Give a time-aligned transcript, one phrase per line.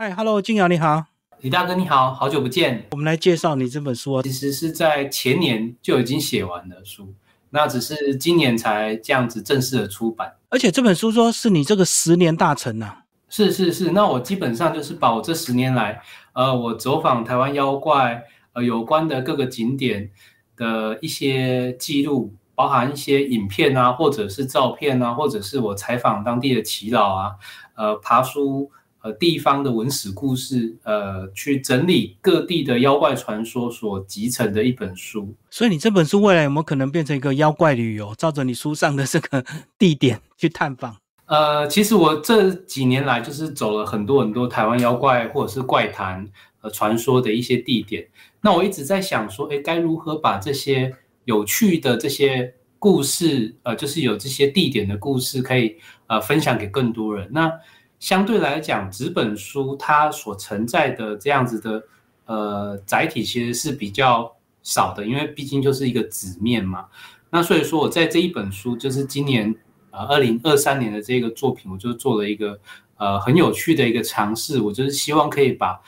[0.00, 1.06] 嗨，Hello，金瑶你好，
[1.40, 2.86] 李大哥你好，好久不见。
[2.92, 7.12] 我们来介绍你这本书，其实是在前年就已经写完的书，
[7.50, 10.36] 那只是今年才这样子正式的出版。
[10.50, 12.98] 而且这本书说是你这个十年大成呐。
[13.28, 16.00] 是是是，那我基本上就是把我这十年来，
[16.32, 18.22] 呃，我走访台湾妖怪，
[18.52, 20.12] 呃，有关的各个景点
[20.54, 27.32] 的一些记录，包含一些影片啊，或者是照片啊，或者是我采访当地的耆老啊，
[27.74, 28.70] 呃，爬书。
[29.08, 35.34] 呃，地方的文史故事，呃，去整理各地的妖怪传说所集成的一本书。
[35.50, 38.14] 所以你这本书未来有没有可能变成一个妖怪旅游？
[38.16, 39.42] 照着你书上的这个
[39.78, 40.96] 地点去探访？
[41.26, 46.26] 呃，其实我这几年来就是走了很多很多台湾妖怪或者是怪谈
[46.60, 48.06] 呃传说的一些地点。
[48.42, 50.94] 那我一直在想说，哎，该如何把这些
[51.24, 55.76] 有趣的这些故事，呃，就是有这些地点的故事，可以
[56.08, 57.28] 呃分享给更多人。
[57.30, 57.50] 那
[57.98, 61.82] 相对来讲，纸本书它所承载的这样子的
[62.26, 66.86] 呃载体其实是比较少的，因为毕竟就是一个纸面嘛。
[67.30, 69.54] 那所以说我在这一本书，就是今年
[69.90, 72.58] 呃二零二三年的这个作品，我就做了一个
[72.96, 75.80] 呃很有趣的一个尝试，我就是希望可以把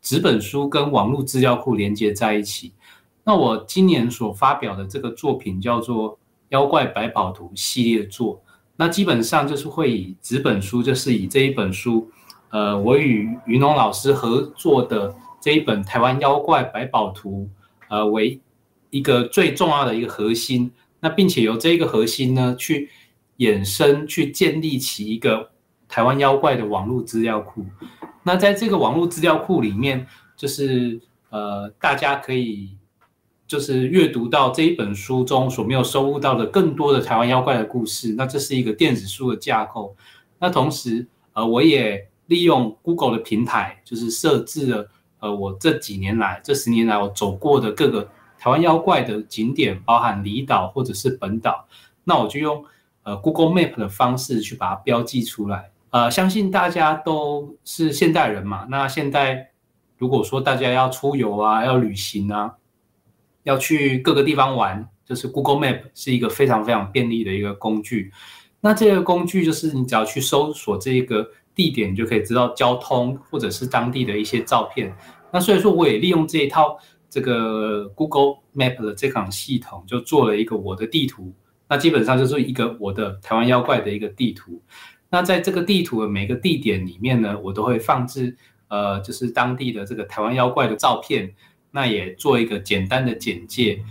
[0.00, 2.72] 纸本书跟网络资料库连接在一起。
[3.22, 6.14] 那我今年所发表的这个作品叫做
[6.48, 8.42] 《妖怪百宝图》系列作。
[8.82, 12.10] 那基本上就是会以纸本书，就是以这一本书，
[12.50, 17.48] 呃，我与云龙老师合作的这一本《台湾妖怪百宝图》，
[17.88, 18.40] 呃，为
[18.90, 20.68] 一个最重要的一个核心。
[20.98, 22.90] 那并且由这一个核心呢，去
[23.38, 25.52] 衍生、去建立起一个
[25.86, 27.64] 台湾妖怪的网络资料库。
[28.24, 30.04] 那在这个网络资料库里面，
[30.36, 32.76] 就是呃，大家可以。
[33.52, 39.94] 就是阅读到这一本书中所没有收录到的更多的台湾妖怪的故事，那这是一个电子书的架构。
[40.38, 44.88] 那同时，呃，我也利用 Google 的平台，就是设置了
[45.20, 48.08] 呃我这几年来这十年来我走过的各个
[48.38, 51.66] 台湾妖怪的景点，包含离岛或者是本岛，
[52.04, 52.64] 那我就用
[53.02, 55.68] 呃 Google Map 的方式去把它标记出来。
[55.90, 59.50] 呃，相信大家都是现代人嘛，那现在
[59.98, 62.54] 如果说大家要出游啊，要旅行啊。
[63.44, 68.12] 要去各个地方玩，就是 Google Map 是一个非常非常便利的一个工具。
[68.60, 74.94] 那这个工具就是你只要去搜索这个地点，你就可以知道交通或者是当地的一些照片。
[75.32, 76.78] 那所以说，我也利用这一套
[77.10, 81.34] 这个 Google Map 的这款系统，就做了一个我的地图。
[81.68, 84.62] 那基本上就是一个我的台湾妖怪的一个地图。
[85.10, 88.36] 那在这个地图的每个地点里面呢，我都会放置
[88.68, 91.34] 呃，就是当地的这个台湾妖怪的照片。
[91.72, 93.82] 那也做一个简单的简介，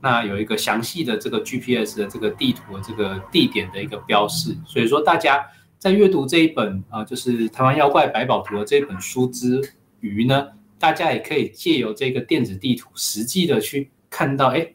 [0.00, 5.46] 那有一个详细的这个 GPS 的这个地图的这个地点的一个标示，所以说大家
[5.78, 9.62] 在阅读这一本啊，就是《台湾妖怪百宝图》的这本书之
[10.00, 10.48] 余呢，
[10.78, 14.74] 大家也可以借由这个电子地图，实际的去看到，哎，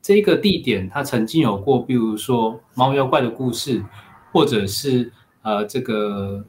[0.00, 3.84] 这个地点它曾经有过，比如说猫妖怪的故事，
[4.32, 6.42] 或者是呃这个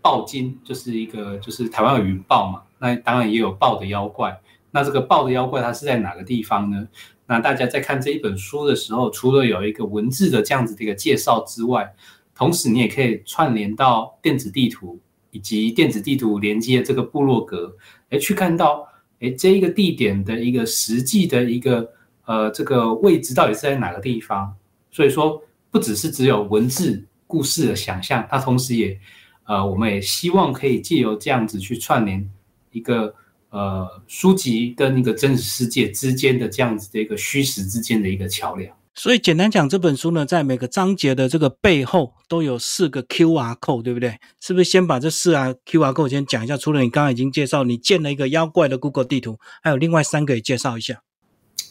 [0.00, 4.38] 豹金，就是一个就是台湾有云豹嘛，那当然也有豹的妖怪。
[4.78, 6.86] 那这个豹的妖怪它是在哪个地方呢？
[7.26, 11.92] 那大家在看这一本书的时候，除了有一个文字的这样子的一个介绍之外，
[12.32, 14.96] 同时你也可以串联到电子地图
[15.32, 17.74] 以及电子地图连接这个部落格，
[18.10, 18.86] 哎，去看到
[19.18, 21.90] 哎这一个地点的一个实际的一个
[22.26, 24.54] 呃这个位置到底是在哪个地方。
[24.92, 28.96] 所以说，不只是只有文字故事的想象，它同时也
[29.44, 32.30] 呃我们也希望可以借由这样子去串联
[32.70, 33.12] 一个。
[33.50, 38.70] 呃，书籍跟一个真实世界之间的这样子的一个虚实之间的一个桥梁。
[38.94, 44.18] 所以简单讲，这本书呢，在每个章节的这个背后都有四个 Q R code，对不对？
[44.40, 46.56] 是不是先把这四啊 Q R code 先讲一下？
[46.56, 51.00] 除了你刚刚已经介绍，你建了一个妖怪的 Google 地图，还有另外三个也介绍一下。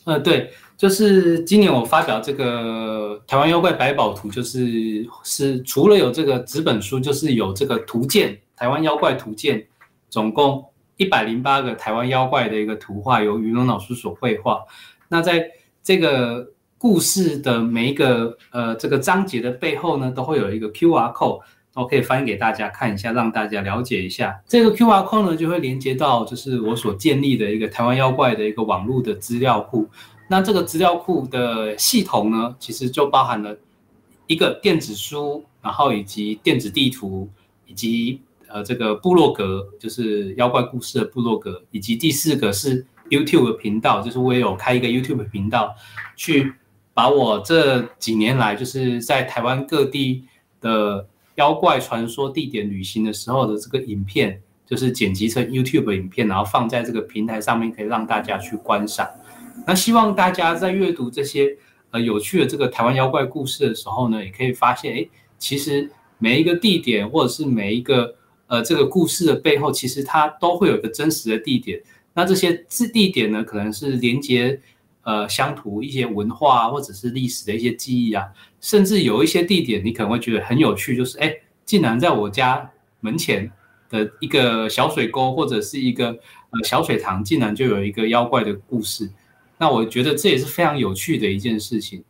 [0.06, 9.68] 呃，对，就是今年我发表这个台湾妖怪百宝图，就是是除了有这个纸本书，就是有这个图鉴，台湾妖怪图鉴，
[10.10, 10.66] 总共。
[10.98, 14.62] 一百零八个台湾妖怪的一个图画，由于龙老师所绘画。
[15.08, 15.50] 那在
[15.82, 21.42] 这个故事的每一个呃这个章节的背后呢，都会有一个 Q R code，
[21.76, 24.42] 我可以翻给大家看一下，让大家了解一下。
[24.48, 29.88] 这个 Q R code 呢，就会连接到就是我所建立的一个台湾妖怪的一个网络的资料库。
[30.28, 33.56] 那这个资料库的系统呢，其实就包含了
[34.26, 37.30] 一个电子书，然后以及电子地图，
[37.68, 38.22] 以及。
[38.50, 45.76] 呃，这个部落格就是妖怪故事的部落格，以及第四个是 YouTube 的频道，就是我也有开一个 YouTube 频道，
[46.16, 46.54] 去
[46.94, 50.24] 把我这几年来就是在台湾各地
[50.60, 59.08] 的妖怪传说地点旅行的时候的这个影片，就是剪辑成 YouTube 影片，然后放在这个平台上面，可以让大家去观赏。
[59.66, 61.56] 那希望大家在阅读这些
[61.92, 65.08] 呃有趣的这个台湾妖怪故事的时候呢，也可以发现，哎，
[65.38, 68.16] 其实每一个地点或者是每一个
[68.48, 71.82] 呃这个故事的背后，其实它都会有一个真实的地点。
[72.14, 74.60] 那这些字地点呢，可能是连接
[75.04, 78.26] 呃乡土一些文化或者是历史的一些记忆啊，
[78.60, 81.34] 甚至有一些地点你可能会觉得很有趣，就是哎，
[81.64, 82.70] 竟然在我家
[83.02, 83.52] 门前
[83.90, 89.10] 的一个小水沟或者是一个呃小水塘，竟然就有一个妖怪的故事。
[89.60, 92.04] 那我觉得这也是非常有趣的一件事情。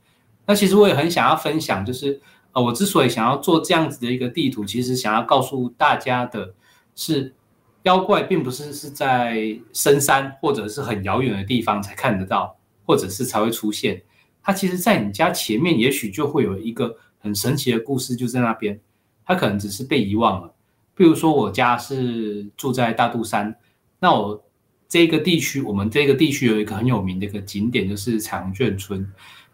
[0.46, 2.20] 那其实我也很想要分享，就是
[2.62, 6.54] 我之所以想要做这样子的一个地图，其实想要告诉大家的
[6.96, 7.34] 是，
[7.84, 14.02] 妖怪并不是是在深山或者是很遥远的地方才看得到，或者是才会出现。
[14.42, 18.80] 它其实，在你家前面，也许就会有一个很神奇的故事，就在那边。
[19.26, 20.54] 它可能只是被遗忘了。
[20.96, 23.56] 比如说，我家是住在大肚山，
[24.00, 24.44] 那我。
[24.90, 29.06] 这个地区，我们这个地区有一个很有名的一个景点，就是彩虹眷村。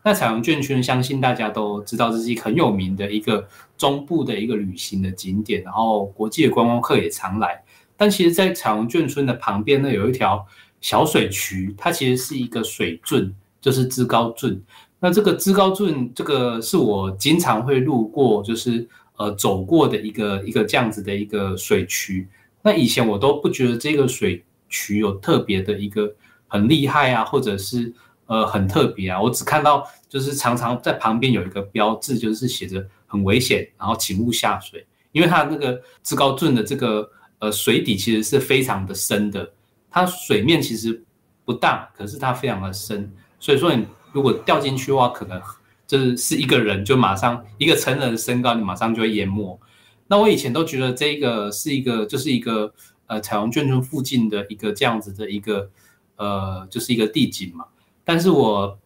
[0.03, 3.47] 那彩虹眷村，相信大家都知道，这是一个很有名的一个
[3.77, 7.63] 中部的一个旅行的景点，然后国际的观光客也常来。
[7.95, 10.45] 但其实，在彩虹眷村的旁边呢，有一条
[10.81, 14.61] 小水渠，它其实是一个水圳，就是知高圳。
[14.99, 22.27] 那这个知高圳，这个是我经常会路过，就是呃走过的一个一个这样子的一个水渠。
[22.61, 24.43] 那以前我都不觉得这个水。
[24.75, 26.11] 渠有特别的一个
[26.47, 27.93] 很厉害啊，或者是
[28.33, 37.07] 呃很特别啊，我只看到就是常常在旁边有一个标志，就是写着很危险，然后请勿下水，因为它那个至高圳的这个
[37.39, 39.47] 呃水底其实是非常的深的，
[39.91, 41.03] 它水面其实
[41.45, 45.39] 不大，可是它非常的深，所以说你如果掉进去的话，可能
[45.85, 49.59] 就是是一个人就马上一个成人的身高，你马上就会淹没。
[50.07, 52.73] 那我以前都觉得这个是一个就是一个。
[53.05, 55.69] 呃，彩虹眷村附近的一个这样子的一个
[56.15, 57.65] 呃，就是一个地景嘛。
[58.03, 58.77] 但是我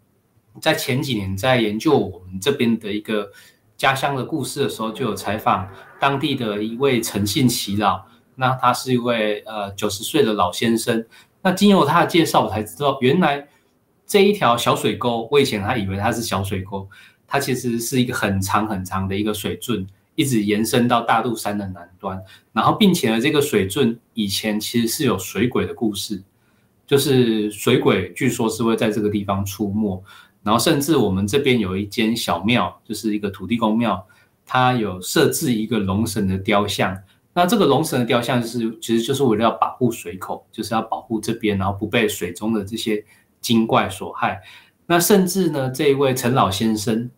[0.61, 3.31] 在前几年在研究我们这边的一个
[3.75, 5.69] 家乡的故事的时候，就有采访
[5.99, 8.05] 当地的一位诚信祈老。
[8.35, 11.05] 那他是一位呃九十岁的老先生。
[11.41, 13.47] 那经由他的介绍，我才知道原来
[14.05, 16.87] 这一条小水沟，我以前还以为它是小水沟，
[17.27, 19.87] 它其实是一个很长很长的一个水圳。
[20.15, 22.19] 一直延伸到大肚山的南端，
[22.51, 26.23] 然后并且呢，这个水圳以前其实是有水鬼的故事，
[26.87, 30.01] 就是水鬼据说是会在这个地方出没，
[30.41, 34.03] 然后甚至我们这边有一间小庙，就是一个土地公庙，
[34.45, 36.97] 它有设置一个龙神的雕像，
[37.33, 43.03] 那这个龙神的雕像就是其实就是为了要保护水口，就是要保护这边，然后不被水中的这些
[43.41, 44.41] 精怪所害。
[44.85, 47.11] 那甚至呢，这一位陈老先生，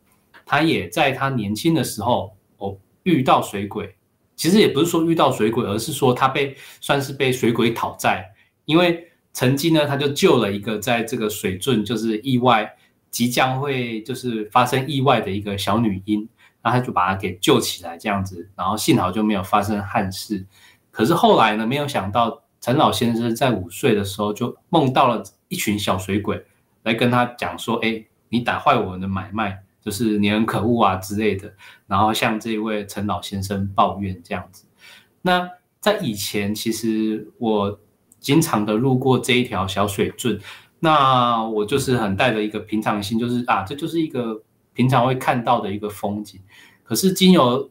[0.46, 2.34] 他也在他年轻的时候。
[2.58, 3.96] 哦遇到水鬼，
[4.36, 8.30] 其实也不是说遇到水鬼，而是说他被算是被水鬼讨债。
[8.66, 9.09] 因为
[9.40, 12.76] 曾经呢，他就救了一个在这个水圳就是意外
[13.10, 16.28] 即将会就是发生意外的一个小女婴，
[16.62, 20.46] 然后他就把她给救起来这样子，然后幸好就没有发生憾事。
[20.92, 26.44] 可是后来呢，没有想到陈老先生在五岁的时候就梦到了一群小水鬼
[26.84, 31.54] 来跟他讲说：“哎，你打坏我们的买卖。”就是你很可恶啊之类的，
[31.88, 34.66] 然后向这位陈老先生抱怨这样子。
[35.22, 35.50] 那
[35.80, 37.80] 在以前，其实我
[38.20, 40.40] 经常的路过这一条小水圳，
[40.80, 44.42] 那我就是很带着一个平常心，就是啊，这就是一个
[44.74, 46.40] 平常会看到的一个风景。
[46.84, 47.70] 可是经由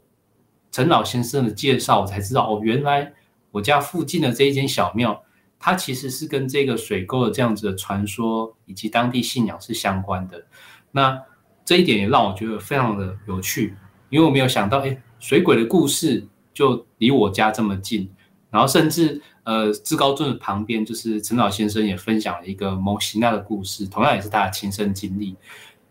[0.71, 3.13] 陈老先生的介绍，我才知道哦，原来
[3.51, 5.23] 我家附近的这一间小庙，
[5.59, 10.47] 它其实是跟这个水沟的这样子的传说以及当地信仰是相关的。
[10.93, 11.21] 那
[11.65, 13.75] 这一点也让我觉得非常的有趣，
[14.09, 18.09] 因为我没有想到，哎，水鬼的故事就离我家这么近，
[18.51, 25.35] 然后甚至呃，至高镇的旁边，就是陈老先生也分享了一个某西娜的故事，同样也是他的亲身经历。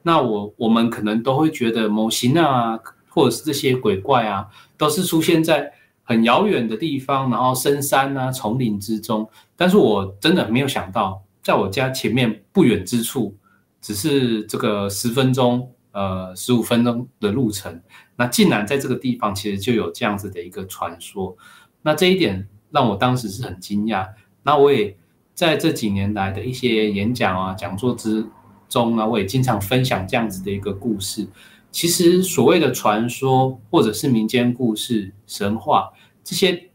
[0.03, 4.45] 那我我们可能都会觉得某西娜啊，或者是这些鬼怪啊，
[4.77, 5.73] 都是出现在
[6.03, 9.27] 很遥远的地方，然后深山啊、丛林之中。
[9.55, 13.35] 但是我真的没有想到，在我家前面不远之处。
[13.81, 17.81] 只是这个十分钟，呃，十五分钟的路程，
[18.17, 21.35] 那竟然在这个地方其实就有这样子的一个传说，
[21.81, 24.07] 那这一点让我当时是很惊讶。
[24.43, 24.95] 那我也
[25.33, 28.25] 在这几年来的一些演讲啊、讲座之
[28.69, 31.27] 中呢，我也经常分享这样子的一个故事。
[31.71, 35.89] 其实所谓的传说或者是民间故事、神话
[36.24, 36.69] 这些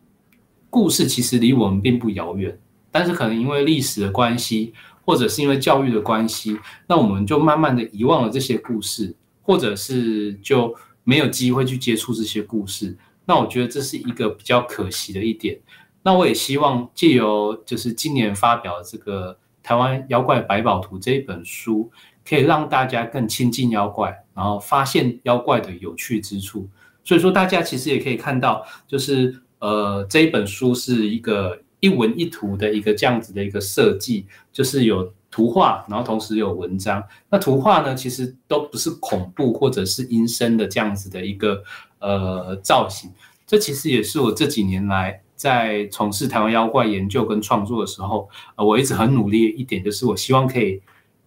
[0.70, 2.58] 故事，其实离我们并不遥远，
[2.90, 4.72] 但是可能因为历史的关系。
[5.04, 6.56] 或者是因为教育的关系，
[6.86, 10.72] 那我们就慢慢的遗忘了这些故事，或者是就
[11.02, 12.96] 没有机会去接触这些故事。
[13.24, 15.58] 那我觉得这是一个比较可惜的一点。
[16.02, 21.90] 那我也希望借由就是今年发表这个《台湾妖怪百宝图》这一本书，
[22.28, 26.68] 可以让大家更亲近妖怪，然后发现妖怪的有趣之处。
[27.04, 37.02] 所以说，大家其实也可以看到，就是呃这一本书是一个一文一图的一个这样子的一个设计，就是有图画，然后同时有文章。
[37.28, 41.62] 那图画呢，其实都不是恐怖或者是阴森的这样子的一个
[42.00, 43.10] 呃造型。
[43.46, 50.80] 这其实也是我这几年来在从事台湾妖怪研究跟创作的时候，呃，我一直很努力一点，就是我希望可以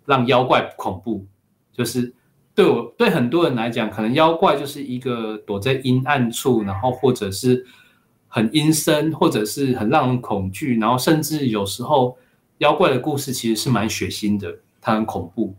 [0.05, 1.25] 让妖怪不恐怖。
[1.73, 2.13] 就是
[2.53, 7.65] 对我对很多人来讲，可能妖怪就是一个躲在阴暗处，然后或者是
[8.29, 12.17] 很阴森，或者是很让人恐惧，然后甚至有时候
[12.59, 15.53] 妖怪的故事其实是蛮血腥的，它很恐怖，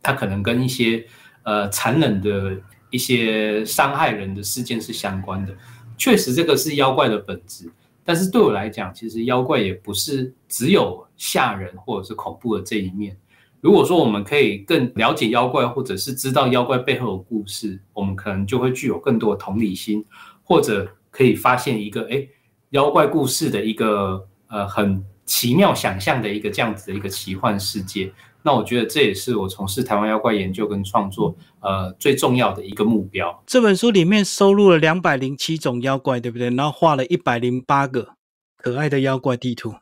[0.00, 1.04] 它可能跟一些
[1.42, 2.56] 呃残忍的
[2.90, 5.52] 一些伤害人的事件是相关的。
[5.96, 7.70] 确实，这个是妖怪的本质。
[8.04, 13.16] 但是对我来讲，其实妖怪也不是只有吓人或者是恐怖的这一面。
[13.62, 20.04] 如果说我们可以更了解妖怪，或者是知道妖怪背后的故事，我们可能就会具有更多的同理心，
[20.42, 22.28] 或者可以发现一个哎，
[22.70, 28.12] 妖怪故事的一个呃很奇妙想象的一个这样子的一个奇幻世界。
[28.46, 33.42] 那我觉得这也是我从事台湾妖怪研究跟创作，呃，最重要的一个目标。
[33.46, 36.50] 这本书里面收录了两百零七种妖怪，对不对？
[36.50, 38.10] 然后画了一百零八个
[38.58, 39.74] 可爱的妖怪地图，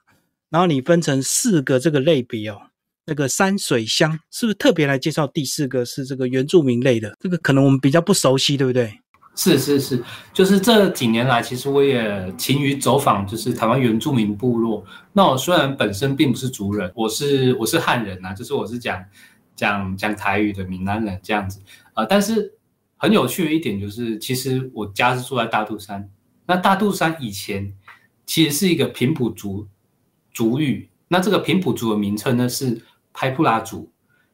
[0.48, 2.62] 然后你分成四个这个类别哦。
[3.04, 5.26] 那个山水乡是不是特别来介绍？
[5.26, 9.01] 第四个是这个原住民类的，这个可能我们比较不熟悉，对不对？
[9.34, 14.84] 是是是，就是这几年来，其实我也勤于走访，就是台湾原住民部落。
[15.14, 19.02] 那我虽然本身并不是族人，我是我是汉人呐，就是我是讲
[19.56, 21.60] 讲讲台语的闽南人这样子
[21.94, 22.04] 啊。
[22.04, 22.52] 但是
[22.98, 26.08] 很有趣的一点就是，其实我家是住在大肚山。
[26.46, 27.72] 那大肚山以前
[28.26, 29.66] 其实是一个平埔族
[30.34, 32.82] 族语，那这个平埔族的名称呢是
[33.14, 33.90] 拍布拉族。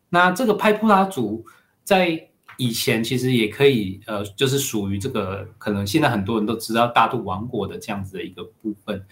[0.08, 1.44] 那这个拍布拉族
[1.84, 2.27] 在
[2.58, 9.06] 以前其实也可以，呃，就是属于这个可能现在很多人都知道大肚王国的这样子的一个部分，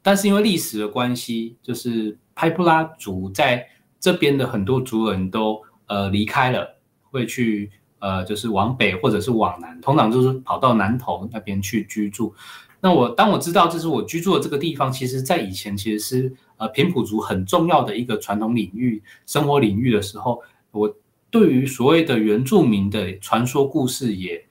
[0.00, 3.66] 但是因为历史的关系，就是派布拉族在
[3.98, 6.78] 这边的很多族人都呃离开了，
[7.10, 12.32] 会去呃就是往北或者是往南，通常就是跑到南投那边去居住。
[12.80, 20.40] 那我当我知道这是我居住的这个地方，其实在以前其实是呃平埔族很重要的一个传统领域、生活领域的时候，
[20.70, 20.94] 我。
[21.32, 24.44] 对于所谓的原住民的传说故事，也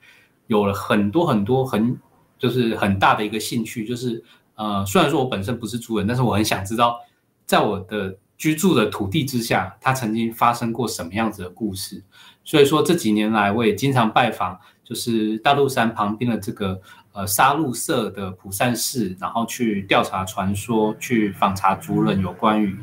[0.48, 1.96] 有了很多很多很
[2.40, 3.86] 就是很大的一个兴趣。
[3.86, 4.20] 就是
[4.56, 6.98] 呃，虽然说我本身不是族人，但是我很想知道，
[7.46, 12.02] 在我的居住的土地之下，它曾经发生过什么样子的故事。
[12.42, 16.80] 所以说这几年来，我也经常拜访，就是大陆山旁边的这个
[17.12, 22.76] 呃沙鹿社的普善寺，然后去调查传说，去访查族人有关于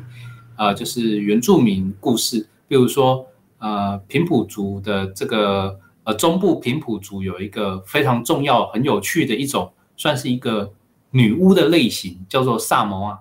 [0.56, 3.26] 呃就是原住民故事，比如说。
[3.60, 10.72] 呃，平埔族的这个呃中部平埔族有一个非常重要、很有趣的一种，算是一个
[11.10, 13.20] 女巫的类型，叫做萨摩亚。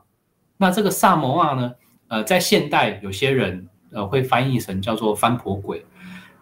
[0.55, 1.73] 那这个萨摩亚呢，
[2.07, 5.85] 呃，在现代有些人呃会翻译成叫做翻婆鬼。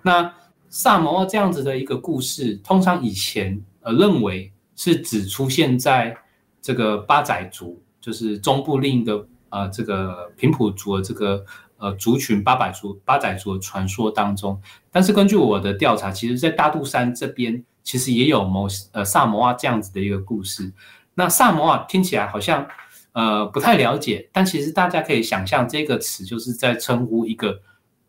[0.03, 0.31] 那
[0.69, 6.15] 萨摩亚这样子的一个故事，通常以前呃认为是只出现在
[6.61, 11.43] 这个八仔族，就是中部另一个呃这个平埔族的这个。
[11.79, 14.60] 呃，族群八百族、八仔族传说当中，
[14.91, 20.74] 但是根据我的调查，其实，在大肚山这边，其实也有某呃萨摩亚这样子的一个故事。
[21.13, 22.67] 那萨摩亚听起来好像
[23.12, 27.62] 呃不太了解，但其实大家可以想象，这个词就是在称呼一个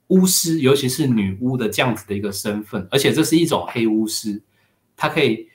[0.06, 4.42] 巫师，尤其是女巫的这样子的一个身份，而且这是一种黑巫师，
[4.96, 5.46] 她可以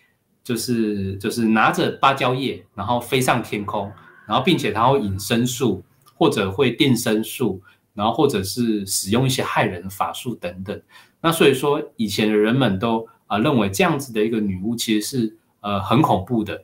[0.43, 3.91] 就是就是拿着芭蕉叶，然后飞上天空，
[4.27, 7.59] 然后并且她会隐身术或者会定身术。
[7.95, 10.81] 然后或者是使用一些害人的法术等等，
[11.21, 16.63] 那所以说以前的人们都啊认为这样子的一个女巫其实是呃很恐怖的。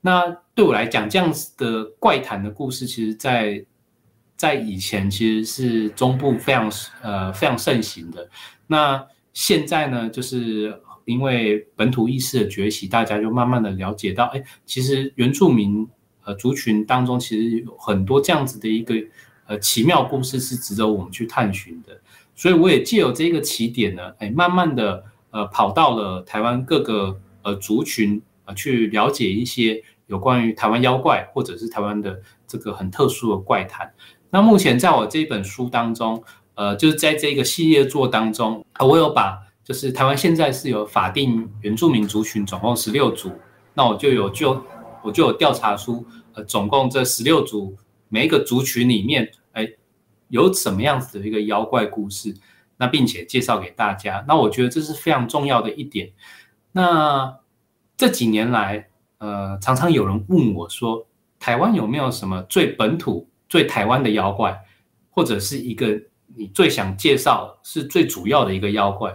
[0.00, 3.62] 那对我来讲，这样子的怪谈的故事，其实在
[4.36, 6.72] 在以前其实是中部非常
[7.02, 8.26] 呃非常盛行的。
[8.66, 15.86] 那现在呢，就是因为本土意识的崛起，大家就慢慢的了解到，哎，其实原住民
[16.24, 18.94] 呃族群当中其实有很多这样子的一个。
[19.50, 22.00] 呃，奇妙故事是值得我们去探寻的，
[22.36, 25.02] 所以我也借由这个起点呢，哎，慢慢的
[25.32, 33.92] 呃跑到了台湾各个呃族群呃去了解一些有关于台湾妖怪或者是台湾的这个很特殊的怪谈。
[34.30, 36.22] 那目前在我这本书当中，
[36.54, 43.32] 呃，就是在这个系列作当中，我有把就是台湾现在是有法定原住民族群总共十六组，
[43.74, 44.62] 那我就有就
[45.02, 47.76] 我就有调查出，呃，总共这十六组
[48.08, 49.32] 每一个族群里面，
[50.30, 52.34] 有什么样子的一个妖怪故事，
[52.78, 54.24] 那并且介绍给大家。
[54.26, 56.10] 那我觉得这是非常重要的一点。
[56.72, 57.36] 那
[57.96, 61.06] 这几年来，呃，常常有人问我说，
[61.38, 64.58] 台湾有没有什么最本土、最台湾的妖怪，
[65.10, 66.00] 或者是一个
[66.34, 69.14] 你最想介绍、是最主要的一个妖怪？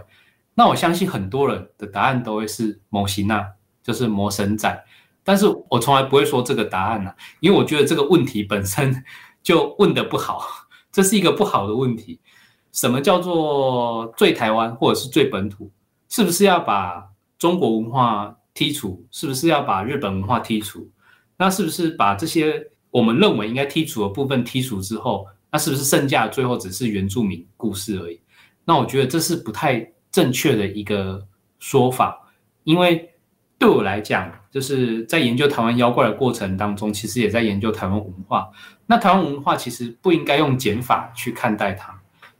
[0.54, 3.44] 那我相信很多人的答案都会是某型啊，
[3.82, 4.84] 就是魔神仔。
[5.24, 9.04] 但是我从来不会说这个答案呐，因为我觉得这个问题本身
[9.42, 10.46] 就问的不好，
[10.96, 12.18] 这是一个不好的问题。
[12.72, 15.70] 什么叫做最台湾或者是最本土？
[16.08, 17.06] 是不是要把
[17.38, 19.04] 中国文化剔除？
[19.10, 20.90] 是不是要把日本文化剔除？
[21.36, 28.18] 那是不是把这些我们认为应该剔除的部分剔除之后，那是不是剩下的最后只是原住民故事而已？
[28.64, 29.92] 那我觉得这是不太。
[30.12, 32.26] 正确的一个说法，
[32.64, 33.10] 因为
[33.66, 38.48] 对我来讲，就是在研究台湾妖怪的过程当中，其实也在研究台湾文化。
[38.86, 41.92] 那台湾文化其实不应该用减法去看待它，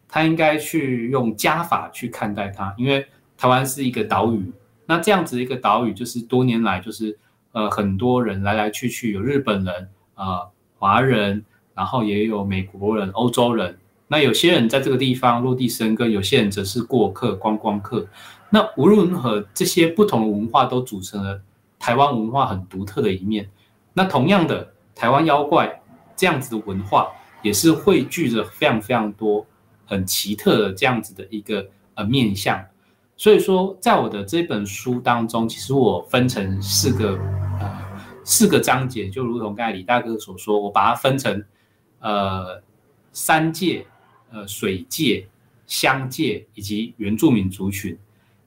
[0.09, 2.73] 它应该去用加法去看待它。
[2.78, 3.04] 因为
[3.37, 4.52] 台湾是一个岛屿，
[4.87, 7.18] 那这样子一个岛屿，就是多年来就是
[7.50, 10.42] 呃很多人来来去去，有日本人啊、
[10.78, 13.76] 华人，然后也有美国人、欧洲人。
[14.06, 18.06] 那有些人在这个地方落地生根，有些人则是过客、观光客。
[18.50, 21.41] 那无论如何，这些不同的文化都组成了
[21.79, 23.49] 台湾文化很独特的一面。
[23.93, 25.83] 那同样的，台湾妖怪
[26.17, 27.09] 这样子的文化，
[27.43, 29.47] 也是汇聚着非常非常多
[29.85, 32.65] 很奇特的这样子的一个呃面相。
[33.17, 37.19] 所以说，在我的这本书当中，其实我分成四个
[37.61, 37.79] 呃
[38.25, 41.45] 四个章节，就如同刚才李大哥所说，我把它分成
[42.00, 42.62] 呃
[43.12, 43.87] 三界。
[44.33, 45.25] 呃，水界、
[45.69, 47.97] 乡界以及原住民族群，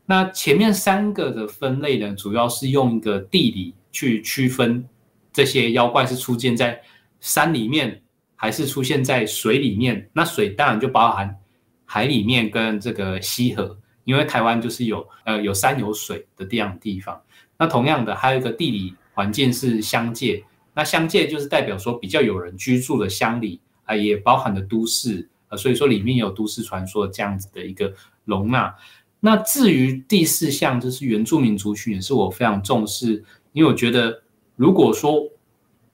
[0.09, 4.83] 那前面三个的分类呢，主要是用一个地理去区分
[5.31, 6.81] 这些妖怪是出现在
[7.19, 8.01] 山里面，
[8.35, 10.09] 还是出现在水里面。
[10.11, 11.37] 那水当然就包含
[11.85, 17.21] 海里面跟这个溪河，因为台湾就是有呃有山有水的这样地方。
[17.59, 20.43] 那同样的，还有一个地理环境是乡界，
[20.73, 25.29] 那乡界就是代表说比较有人居住的乡里啊，也包含了都市。
[25.49, 27.93] 呃，所以说里面有都市传说这样子的一个
[28.25, 28.73] 容纳。
[29.19, 34.21] 那至于第四项，就是原住民族群，也是我非常重视，因为我觉得，
[34.55, 35.23] 如果说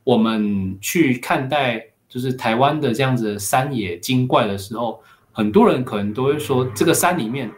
[0.04, 7.52] 我们去看待就是台湾的这样子的山野精怪的时候，很多人可能都会说，这个山里面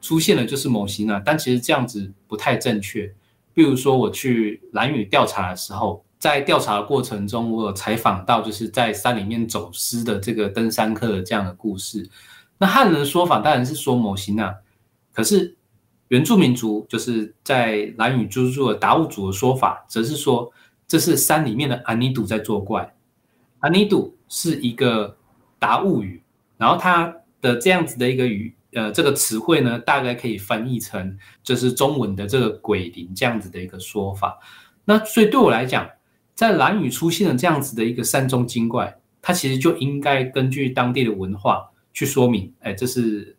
[0.00, 3.12] 出现的就是某型啊，但其实这样子不太正确。
[3.52, 6.04] 比如说我去蓝屿调查的时候。
[6.16, 12.08] 在调查的过程中，我有采访到就是在山里面走失的这个登山客的这样的故事。
[12.56, 14.54] 那汉人的说法当然是说某型啊，
[15.14, 15.56] 可是
[16.08, 20.52] 原住民族就是在蓝屿居住的达悟族的说法，则是说
[20.86, 22.94] 这是山里面的阿尼杜在作怪。
[23.60, 25.16] 阿尼杜是一个
[25.58, 26.22] 达悟语，
[26.58, 34.38] 然后它的这样子的一个语呃这个词汇呢，大概可以翻译成就是中文的这个鬼灵这样子的一个说法。
[34.84, 35.88] 那所以对我来讲，
[36.34, 43.33] 在蓝屿出现了这样子的一个山中精怪，它其实就应该根据当地的文化去说明，哎，这是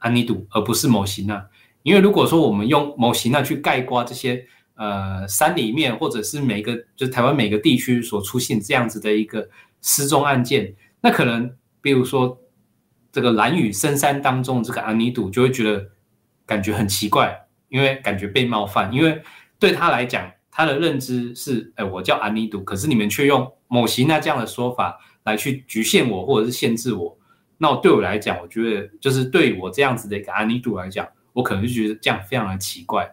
[0.00, 1.46] 安尼度，而不是某型娜。
[1.82, 9.48] 因为如果说我们用某型娜去概括这些呃山里面，或者是每个就是台湾每个地区所出现这样子的一个
[9.80, 12.38] 失踪案件，那可能比如说
[13.10, 15.86] 这个蓝雨深山当中这个安尼度就会觉得
[16.44, 19.22] 感觉很奇怪，因为感觉被冒犯，因为
[19.58, 20.30] 对他来讲。
[20.52, 27.16] 他的认知是，哎，我叫安妮度，可是你们却用某型那这样的说法来去局限我，或者是限制我。
[27.62, 33.06] 那对我来讲，我觉得就是对我这样子的一个安妮度来讲，我可能就觉得这样非常的奇怪。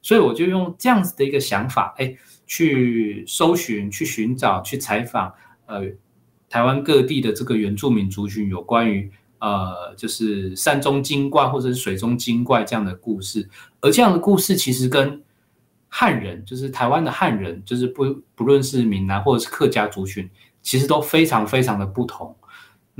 [0.00, 5.34] 所以我就用这样子的一个想法，哎，去搜寻、去寻找、去采访，
[5.66, 5.82] 呃，
[6.48, 13.48] 台湾各地的这个原住民族群有关于呃，就是山中精怪或者是水中精怪这样的故事。
[13.80, 15.20] 而这样的故事其实跟
[15.88, 18.04] 汉人就是台湾的汉人，就是不
[18.36, 20.30] 不论是闽南或者是客家族群，
[20.62, 22.34] 其实都非常非常的不同。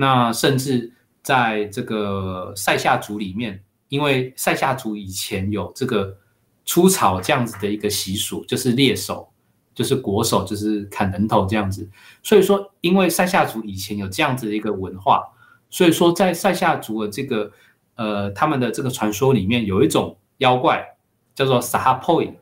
[0.01, 6.17] 那甚至在这个塞夏族里面，因为塞夏族以前有这个
[6.65, 9.29] 出草这样子的一个习俗，就是猎手，
[9.75, 11.89] 就是国手，就是砍人头这样子。
[12.23, 15.25] 所以说，因为塞夏族以前有这样子的一个文化，
[15.69, 17.51] 所以说在塞夏族的这个
[17.97, 20.87] 呃他们的这个传说里面，有一种妖怪
[21.35, 22.33] 叫做撒哈破伊。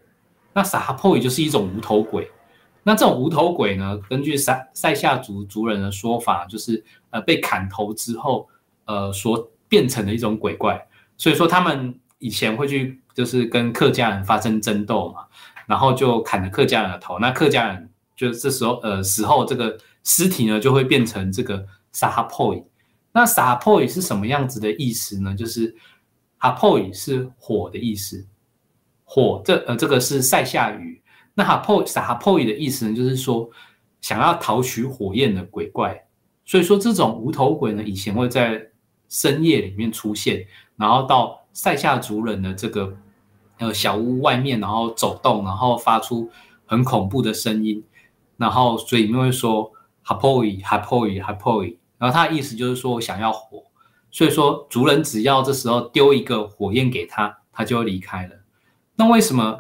[0.53, 2.31] 那撒哈破也就是一种无头鬼，
[2.89, 8.49] 那这种无头鬼呢，根据塞塞夏族族人的说法，就是呃被砍头之后，
[8.85, 10.87] 呃所变成的一种鬼怪。
[11.17, 15.27] 所以说他们以前会去就是跟客家人发生争斗嘛，
[15.67, 22.63] 然后就砍了客家人的头，那客家人就这时候呃死后这个尸体呢就会变成这个撒哈破语。
[23.11, 25.35] 那撒哈 poi 是什么样子的意思呢？
[25.35, 25.75] 就是
[26.39, 28.25] 哈 poi 是火的意思，
[29.03, 31.03] 火这呃这个是塞夏语。
[31.39, 33.49] 那哈 poi 撒哈 poi 的意思呢，就是说
[34.01, 36.03] 想要讨取火焰的鬼怪。
[36.47, 38.71] 所以说这种无头鬼呢，以前会在
[39.09, 40.47] 深夜里面出现，
[40.77, 42.97] 然后到塞夏族人的这个
[43.59, 46.31] 呃小屋外面，然后走动，然后发出
[46.65, 47.85] 很恐怖的声音，
[48.37, 49.71] 然后所以你们会说
[50.05, 53.63] “hapoi hapoi hapoi”，然后他的意思就是说我想要火，
[54.11, 58.37] 所以说族人只要这时候丢一个火焰给他，他就会离开了。
[58.95, 59.59] 那为什么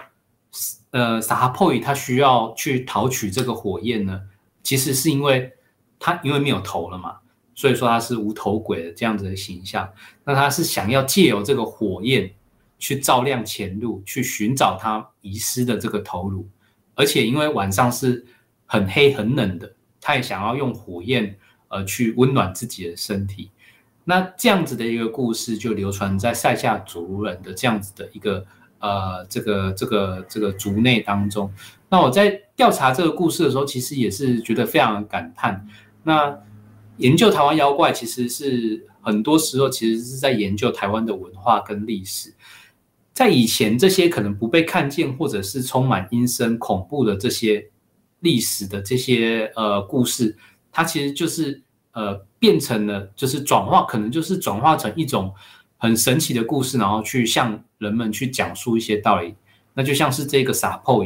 [0.97, 4.23] 呃撒哈 poi 他需要去讨取这个火焰呢？
[4.63, 5.53] 其实是因为。
[5.99, 7.17] 他因为没有头了嘛，
[7.55, 9.91] 所以说他是无头鬼的这样子的形象。
[10.25, 12.31] 那他是想要借由这个火焰
[12.79, 16.47] 去照亮前路，去寻找他遗失的这个头颅。
[16.95, 18.27] 而且因为晚上是
[18.67, 21.35] 很黑很冷的，他也想要用火焰
[21.69, 23.51] 呃去温暖自己的身体。
[24.05, 28.47] 那这样子的一个故事就流传在塞夏族人的这样子的一个
[28.87, 31.53] 呃这个这个这个族内当中。
[31.89, 35.67] 那我在调查这个故事的时候，其实也是觉得非常感叹。
[36.03, 36.39] 那
[36.99, 42.35] 研究台湾妖怪，其实是很多时候其实是在研究台湾的文化跟历史。
[43.13, 47.71] 在以前，这些可能不被看见，或者是充满阴森恐怖的这些
[48.21, 50.37] 历史的这些呃故事，
[50.71, 55.33] 它其实就是呃变成了，就是转化，可能就是转化成一种
[55.77, 59.35] 很神奇的故事，然后去向人们去讲述一些道理。
[59.75, 61.05] 那就像是这个撒破，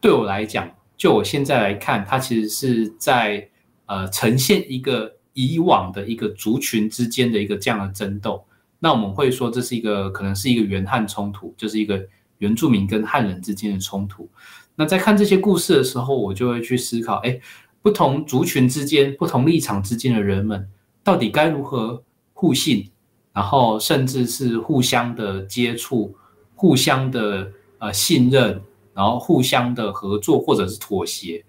[0.00, 3.48] 对我来讲，就我现在来看，它其实是在。
[3.86, 8.42] 呃，呈现一个以往的一个族群之间的一个这样的争斗，
[8.78, 12.02] 那我们会说这是一个可能是一个原汉冲突，就是一个
[12.38, 14.26] 原住民跟汉人之间的冲突。
[14.74, 17.38] 那在看这些故事的时候，我就会去思考：哎，
[17.82, 20.66] 不同族群之间、不同立场之间的人们，
[21.02, 22.90] 到底该如何互信，
[23.34, 26.14] 然后甚至是互相的接触、
[26.54, 28.62] 互相的呃信任，
[28.94, 31.44] 然后互相的合作或者是妥协，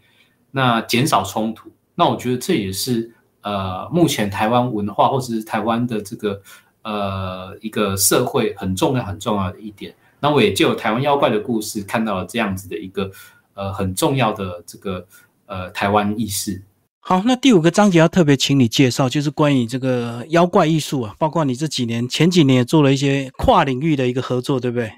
[0.50, 1.70] 那减少冲突。
[1.94, 6.42] 那我觉得这也是呃，目前台湾文化或者是台湾的这个
[6.82, 9.94] 呃一个社会很重要很重要的一点。
[10.20, 13.12] 那我也就有台湾妖怪的故事看到了这样子的一个
[13.54, 15.06] 呃很重要的这个
[15.46, 16.60] 呃台湾意识。
[17.08, 24.92] 好，那第五个章节要特别请你介绍，就是关于这个妖怪艺术啊，包括你这几年前几年也做了一些跨领域的一个合作，对不对？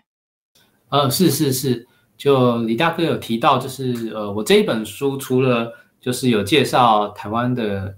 [0.87, 1.85] 呃，是是是，
[2.17, 7.97] 就李大哥有提到，就是呃我这一本书除了就是有介绍台湾的，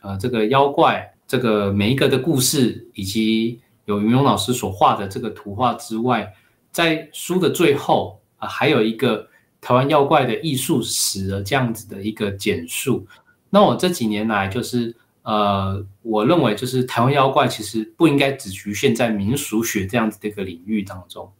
[0.00, 6.32] 呃，这个妖怪，这个每一个的故事，以及有云龙老师所画的这个图画之外，
[6.72, 9.28] 在书的最后啊，还有一个
[9.60, 13.06] 台湾妖怪的艺术史的这样子的一个简述。
[13.50, 21.30] 那我这几年来，就是呃，我认为就是台湾妖怪其实不应该只局限在民俗学这样子的一个领域当中。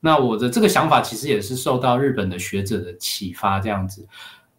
[0.00, 4.08] 那我的这个想法其实也是受到日本的学者的启发，这样子，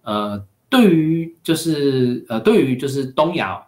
[0.03, 0.45] 呃。
[0.71, 3.59] 对于就是呃，对于就是东亚，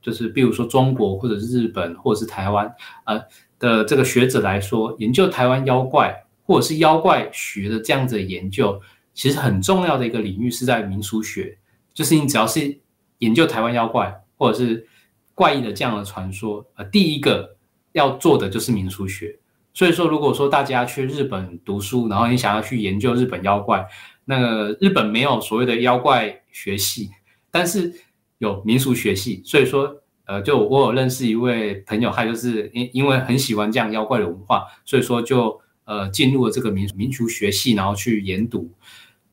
[0.00, 2.66] 就是比如说中国或者是日本或者是台湾
[3.04, 3.20] 呃
[3.58, 8.80] 的这个学者来说，研究台湾妖怪或者是妖怪学的这样子的研究，
[9.12, 11.58] 其实很重要的一个领域是在民俗学，
[11.94, 12.78] 就是你只要是
[13.18, 14.86] 研究台湾妖怪或者是
[15.34, 17.56] 怪异的这样的传说，呃，第一个
[17.92, 19.38] 要做的就是民俗学。
[19.72, 23.84] 所以说，如果说大家去日本读书，然后你想要去研究日本妖怪，
[24.24, 27.10] 那个日本没有所谓的妖怪学系，
[27.50, 27.92] 但是
[28.38, 29.42] 有民俗学系。
[29.44, 38.70] 所以说，呃，就我有认识一位朋友，他就是因因为很喜欢这样妖怪的文化，所以说就呃进入了这个民民俗学系，然后去研读。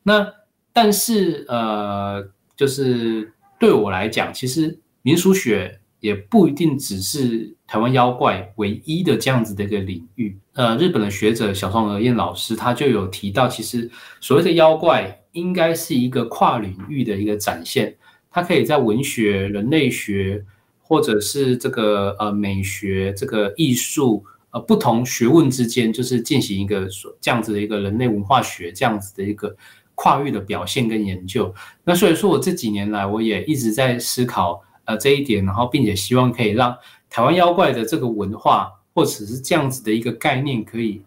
[0.02, 0.26] 那
[0.72, 2.28] 但是呃，
[2.62, 5.78] 就是对我来讲，其实民俗学。
[6.02, 10.36] 也不一定只是台湾妖怪唯一的这样子的一个领域。
[10.54, 13.88] 呃，日本的学者小松和彦老师他就有提到，其实
[14.20, 17.96] 所谓的妖怪应该是一个跨领域的一个展现，
[18.32, 20.44] 它可以在文学、人类学，
[20.80, 26.88] 或者是这个呃美学、这个艺术呃不同学问之间，就是进行一个
[27.20, 29.56] 这样子的一个人类文化学这样子的一个
[30.02, 31.54] 跨域的表现跟研究。
[31.84, 34.60] 那所以说我这几年来，我也一直在思考。
[34.84, 36.76] 呃，这一点，然后并且希望可以让
[37.08, 41.00] 台湾妖怪的这个文化，或者是这样子的一个概念，可以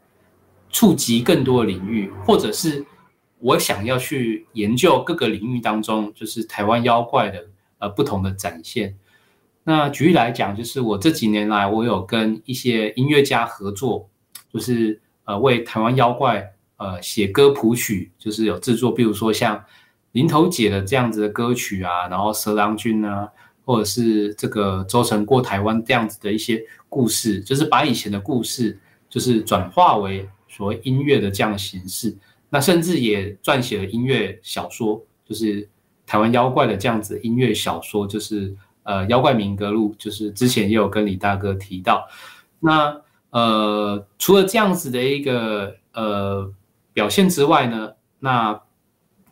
[0.70, 2.86] 触及更多的领域，或者是
[3.40, 7.46] 我想要去研究各个领域当中，就是台湾妖怪的
[7.80, 8.96] 呃不同的展现。
[9.66, 14.08] 那举例来讲，就是我这几年来，我有跟一些音乐家合作，
[14.54, 19.64] 就是呃为台湾妖怪呃写歌谱曲，就是有制作，比如说像。
[20.16, 23.28] 林头姐的这样子的歌曲啊，然后蛇郎君啊，
[23.66, 32.16] 或者是这个周成过台湾这样子的一些故事，就是把以前的故事，就是转化为所谓音乐的这样形式。
[32.50, 35.68] 那甚至也撰写了音乐小说，就是
[36.08, 42.08] 台湾妖怪的这样子音乐小说，就是呃《妖怪民歌录》，就是之前也有跟李大哥提到。
[42.62, 46.50] 那呃，除了这样子的一个呃
[46.96, 48.62] 表现之外呢，那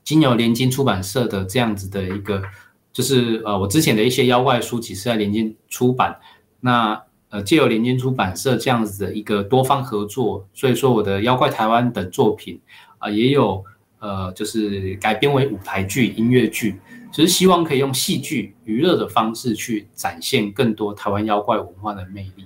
[0.03, 2.43] 金牛联经出版社的这样子的一个，
[2.91, 6.19] 就是呃我之前的一些妖怪书籍是在联经出版，
[6.59, 12.59] 那呃借由联经出版社这样子的一个多方合作，所以说我的妖怪台湾等作品
[12.97, 13.63] 啊也有
[13.99, 16.81] 呃就是改编为舞台剧、音乐剧，
[17.13, 22.45] 只是希望可以用戏剧娱乐的方式去展现更多台湾妖怪文化的魅力。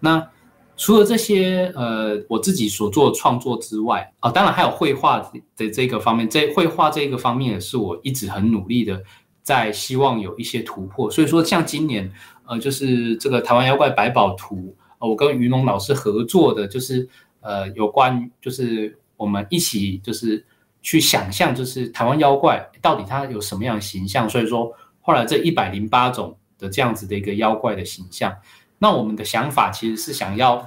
[0.00, 0.26] 那
[0.76, 5.18] 除了这些，呃，我自己所做的创作之外，哦，当然还有绘画
[5.56, 6.28] 的这个方面。
[6.28, 9.02] 这绘画这个方面也是我一直很努力的，
[9.42, 11.10] 在希望有一些突破。
[11.10, 12.12] 所以说，像今年，
[12.46, 17.08] 呃，就是这个台湾妖怪百宝图，呃，我跟于龙老师合作的，就是
[17.40, 20.44] 呃，有关就是我们一起就是
[20.82, 24.28] 去想象，就是台湾妖怪到底它有什么样的形象。
[24.28, 28.30] 所以说，后来这一百零八种的这样子的一个妖怪的形象。
[28.78, 30.66] 那我们的想法其实是想要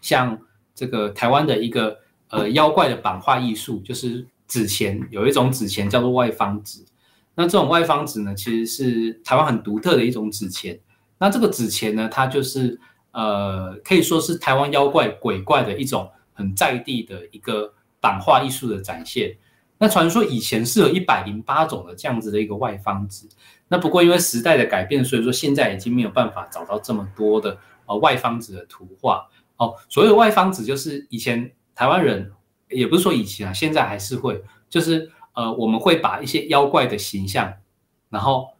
[0.00, 0.38] 像
[0.74, 6.84] 这个台湾的一个呃妖怪的版画艺术，就是纸钱有一种纸钱叫做外方纸。
[7.34, 10.78] 那这种外方纸呢，其实是台湾很独特的一种纸钱。
[11.18, 12.78] 那这个纸钱呢，它就是
[13.12, 19.34] 呃可以说是台湾妖怪鬼怪的一种很在地的一个版画艺术的展现。
[19.82, 23.28] 那传说以前是有一百零八种的这样子的一个外方纸。
[23.66, 29.74] 那不过因为时代的改变，所以说现在已经没有办法找到这么多的呃外方纸的图画哦。
[29.88, 32.30] 所谓外方纸，就是以前台湾人
[32.70, 34.40] 也不是说以前啊，现在还是会，
[34.70, 37.52] 就是呃我们会把一些妖怪的形象，
[38.08, 38.50] 然后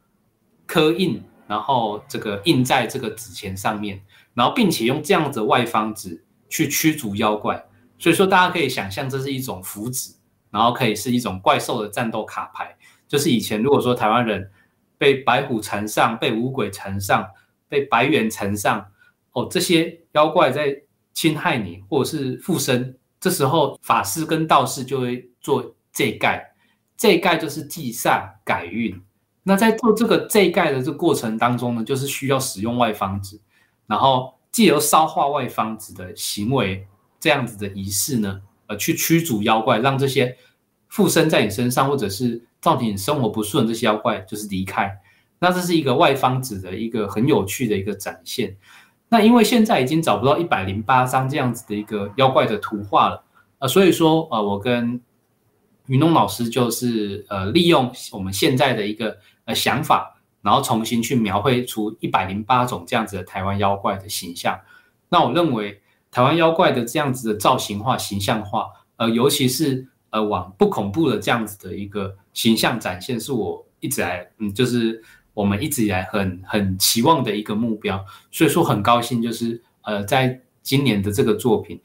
[0.66, 4.02] 刻印，然后这个印在这个纸钱上面，
[4.34, 7.64] 然后并且用这样子外方纸去驱逐妖怪。
[7.96, 10.12] 所以说大家可以想象，这是一种符纸，
[10.52, 12.76] 然后可以是一种怪兽的战斗卡牌。
[13.08, 14.48] 就是以前如果说台湾人。
[14.98, 17.28] 被白虎缠上，被五鬼缠上，
[17.68, 18.86] 被白猿缠上，
[19.32, 20.80] 哦，这些妖怪在
[21.12, 26.54] 侵害你，或者是附身，这时候法师跟道士就会做这盖，
[26.96, 29.02] 这盖就是祭煞改运。
[29.42, 33.40] 那在做这个这盖的这过程当中呢，就是需要使用外方子，
[33.88, 36.86] 然后借由烧化外方子的行为，
[37.18, 40.36] 这样子的仪式呢，呃，去驱逐妖怪，让这些
[40.88, 42.42] 附身在你身上，或者是。
[42.62, 44.96] 造成你生活不顺，这些妖怪就是离开。
[45.40, 48.56] 那这是一个外方子的一个很有趣的一个展现。
[49.08, 53.24] 那因为现在已经找不到一百零八张这样子的一个妖怪的图画了，
[53.58, 55.00] 呃，所以说呃，我跟
[55.86, 64.56] 云龙老师就是呃，利用我们现在的一个呃想法，然后重新去描绘出一百零八种这样子的台湾妖怪的形象。
[65.08, 65.81] 那我认为
[66.12, 72.14] 台湾妖怪的这样子的造型化、形象化，呃，尤其是呃往不恐怖的这样子的一个。
[72.34, 75.02] 形象展现是我一直来，嗯，就是
[75.34, 81.78] 我们一直以来很很期望的一个目标，所以说很高兴，就是呃，在今年的这个作品，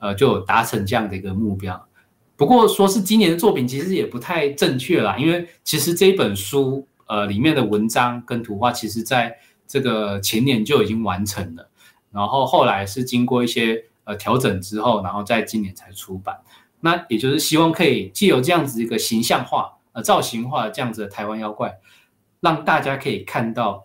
[0.00, 1.80] 呃，就达成这样的一个目标。
[2.36, 9.32] 不过说是今年的作品，其实也不太正确啦，因为其实这一本书呃里面的文章跟图画，其实在
[9.68, 11.70] 这个前年就已经完成了，
[12.12, 16.38] 然后后来是经过一些呃调整之后，然后在今年才出版。
[16.80, 19.72] 那也就是希望可以借由这样子一个形象化。
[19.94, 21.78] 呃，造型化这样子的台湾妖怪，
[22.40, 23.84] 让大家可以看到，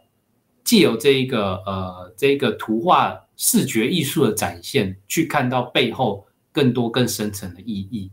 [0.64, 8.10] 借由这一个呃这一个图画视觉艺术的展现，去看到背后更多更深层的意义。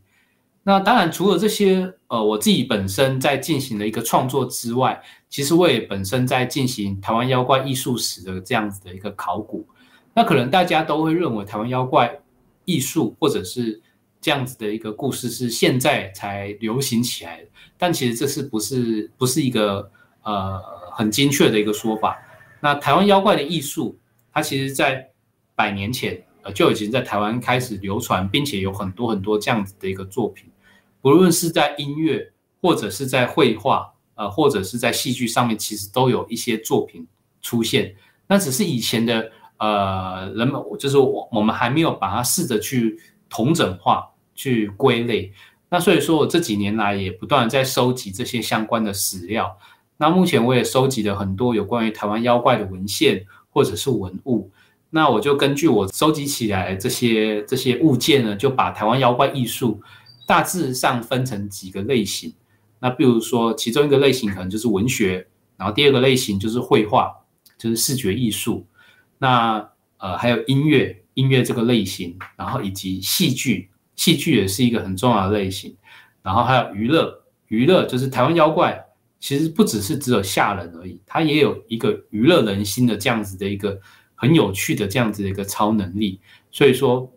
[0.64, 9.64] 那当然，除了这些，呃，我自己本身在进行的一个创作之外，其实我也本身在进行台湾妖怪艺术史的这样子的一个考古。
[10.14, 12.20] 那可能大家都会认为台湾妖怪
[12.64, 13.82] 艺术或者是。
[14.20, 19.90] 这样子的一个故事是现在才流行起来的，但其实这是不是不是一个
[20.22, 20.58] 呃
[20.92, 22.16] 很精确的一个说法？
[22.58, 23.98] 那台湾妖怪的艺术，
[24.32, 25.06] 它其实在
[25.54, 26.24] 百年前
[26.54, 30.50] 就已经在台湾开始流传，并且有很多很多这样子的一个作品，
[31.02, 37.06] 不论是在音乐或者是在绘画呃或者是在戏剧上面，其实都有一些作品
[37.42, 37.94] 出现。
[38.26, 44.10] 那只是以前的呃人们就是我我们还没有把它试着去同整化。
[44.36, 45.32] 去归类，
[45.68, 49.56] 那所以说我这几年来也不断在收集这些相关的史料。
[49.96, 54.50] 那目前我也收集了很多有关于台湾妖怪的文献或者是文物。
[54.90, 59.80] 那我就根据我收集起来这些这些物件呢，就把台湾妖怪艺术
[60.26, 62.34] 大致上分成几个类型。
[62.80, 65.24] 那比如说其中一个类型可能就是文学，
[65.56, 67.08] 然后第二个类型就是绘画，
[67.56, 68.66] 就是视觉艺术。
[69.18, 75.76] 那呃还有音乐，音乐这个类型，然后以及戏剧，戏剧也是一个很重要的类型。
[76.22, 78.82] 然后还有娱乐，娱乐就是台湾妖怪，
[79.20, 83.78] 其实不只是只有吓人而已，它也有一个娱乐人心的这样子的一个
[84.14, 86.20] 很有趣的这样子的一个超能力。
[86.50, 87.12] 所以说，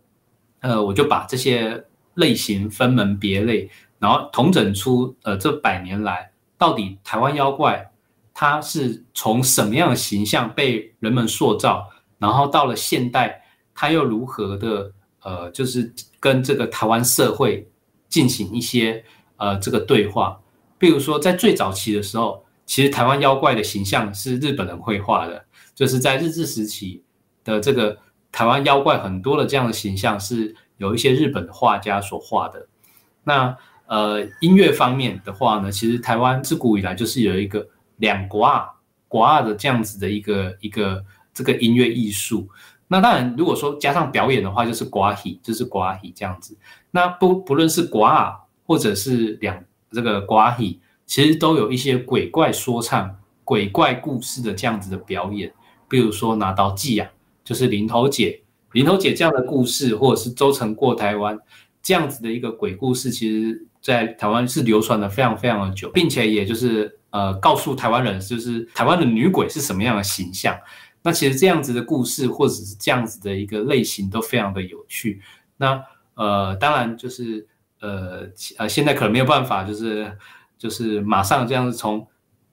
[0.60, 1.84] 呃，我就把这些
[2.14, 7.90] 类型分门别类，然后统整出呃这百年来到底台湾妖怪
[8.38, 13.42] 他是从什么样的形象被人们塑造，然后到了现代，
[13.74, 17.66] 他又如何的呃，就是跟这个台湾社会。
[18.10, 19.04] 进行一些
[19.36, 20.40] 呃这个对话，
[20.78, 27.02] 比如说在最早期的时候，其实台湾妖怪的形象是日本人绘画的，就是在日治时期
[27.44, 27.98] 的这个
[28.32, 32.66] 台湾妖怪很多的这样的形象是有一些日本的画家所画的。
[33.24, 33.54] 那
[33.88, 38.66] 呃音乐方面的话呢，其实台湾自古以来就是有一个两国啊
[39.06, 42.48] 国啊的这样子的一个一个这个音乐艺术。
[42.90, 46.56] 那当然，如果说加上表演的话，就是寡喜，就是寡喜这样子。
[46.90, 48.34] 那不不论是寡
[48.66, 55.52] 或者是两这个寡喜，其实都有一些鬼怪说唱、鬼怪故事的这样子的表演。
[55.86, 57.10] 比如说拿刀记啊，
[57.44, 61.38] 就是林头姐、林头姐这样的故事，或者是周成过台湾
[61.82, 70.58] 这样子的一个鬼故事，其实在台湾是流传的非常非常的久，并且也就是呃告诉台湾人，就是台湾的女鬼是什么样的形象。
[71.02, 75.22] 那其实这样子的故事，或者是这样子的一个类型，都非常的有趣。
[75.56, 75.80] 那
[76.14, 77.46] 呃，当然就是
[77.80, 80.12] 呃呃，现在可能没有办法，就是
[80.58, 82.04] 就是马上这样子从，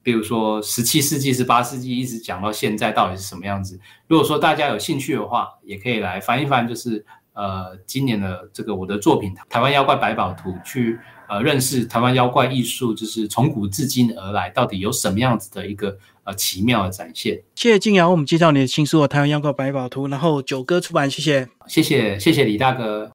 [0.04, 3.80] 比如说十七世纪、十八世纪一直讲到现在，到底是什么样子？
[4.08, 15.98] 如果说大家有兴趣的话，也可以来翻一翻，就是呃今年的这个我的作品《台湾妖怪百宝图》，去呃认识台湾妖怪艺术，就是从古至今而来，到底有什么样子的一个。
[16.26, 17.40] 呃，奇妙的展现。
[17.54, 23.12] 谢谢静瑶，我们介绍你的新书《台湾妖怪百宝图》，然后九哥出版，谢谢，谢谢，谢谢李大哥。